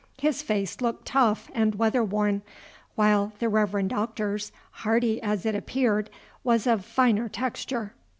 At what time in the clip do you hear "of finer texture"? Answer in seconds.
6.65-7.93